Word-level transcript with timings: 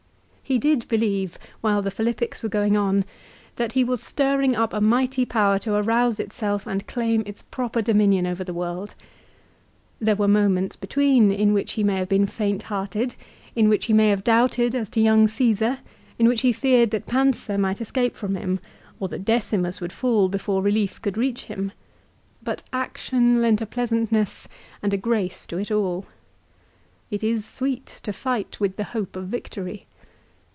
He 0.43 0.59
did 0.59 0.85
believe, 0.89 1.39
while 1.61 1.81
the 1.81 1.89
Philippics 1.89 2.43
were 2.43 2.49
going 2.49 2.75
on, 2.75 3.05
that 3.55 3.71
he 3.71 3.85
was 3.85 4.03
stirring 4.03 4.53
up 4.53 4.73
a 4.73 4.81
mighty 4.81 5.23
power 5.23 5.57
to 5.59 5.75
arouse 5.75 6.19
itself 6.19 6.67
and 6.67 6.85
claim 6.87 7.23
its 7.25 7.41
proper 7.43 7.81
dominion 7.81 8.27
over 8.27 8.43
the 8.43 8.53
world. 8.53 8.93
There 10.01 10.17
were 10.17 10.27
moments 10.27 10.75
between 10.75 11.31
in 11.31 11.53
which 11.53 11.71
he 11.75 11.85
may 11.85 11.95
have 11.95 12.09
been 12.09 12.25
faint 12.27 12.63
hearted, 12.63 13.15
in 13.55 13.69
which 13.69 13.85
he 13.85 13.93
may 13.93 14.09
have 14.09 14.25
doubted 14.25 14.75
as 14.75 14.89
to 14.89 14.99
young 14.99 15.29
Caesar, 15.29 15.79
in 16.19 16.27
which 16.27 16.41
he 16.41 16.51
feared 16.51 16.91
that 16.91 17.05
Pansa 17.05 17.57
might 17.57 17.79
escape 17.79 18.13
from 18.13 18.35
him, 18.35 18.59
or 18.99 19.07
that 19.07 19.23
Decimus 19.23 19.79
would 19.79 19.93
fall 19.93 20.27
before 20.27 20.61
relief 20.61 21.01
could 21.01 21.15
reach 21.17 21.45
him; 21.45 21.71
but 22.43 22.61
action 22.73 23.41
lent 23.41 23.61
a 23.61 23.65
pleasantness 23.65 24.49
and 24.83 24.93
a 24.93 24.97
grace 24.97 25.47
to 25.47 25.57
it 25.59 25.71
all. 25.71 26.07
It 27.09 27.23
is 27.23 27.45
sweet 27.45 27.85
to 28.03 28.11
fight 28.11 28.59
with 28.59 28.75
the 28.75 28.83
hope 28.91 29.15
of 29.15 29.27
victory. 29.29 29.85